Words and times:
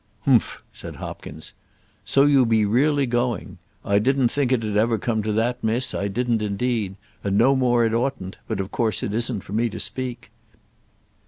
"Humph!" 0.21 0.63
said 0.73 0.95
Hopkins. 0.95 1.53
"So 2.03 2.23
you 2.25 2.43
be 2.47 2.65
really 2.65 3.05
going! 3.05 3.59
I 3.85 3.99
didn't 3.99 4.29
think 4.29 4.51
it'd 4.51 4.75
ever 4.75 4.97
come 4.97 5.21
to 5.21 5.31
that, 5.33 5.63
miss; 5.63 5.93
I 5.93 6.07
didn't 6.07 6.41
indeed, 6.41 6.95
and 7.23 7.37
no 7.37 7.55
more 7.55 7.85
it 7.85 7.93
oughtn't; 7.93 8.37
but 8.47 8.59
of 8.59 8.71
course 8.71 9.03
it 9.03 9.13
isn't 9.13 9.41
for 9.41 9.53
me 9.53 9.69
to 9.69 9.79
speak." 9.79 10.31